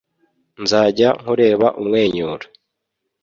Nzajya 0.63 1.09
nkureba 1.21 1.67
umwenyura 1.81 2.45